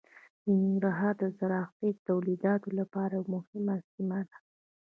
ننګرهار 0.59 1.13
د 1.21 1.23
زراعتي 1.37 1.89
تولیداتو 2.07 2.69
لپاره 2.79 3.13
یوه 3.15 3.27
مهمه 3.35 3.75
سیمه 3.93 4.19
ده. 4.29 4.37